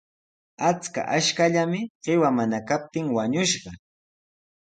Achka 0.69 1.01
ashkallami 1.17 1.81
qiwa 2.03 2.29
mana 2.37 2.57
kaptin 2.67 3.07
wañushqa. 3.15 3.71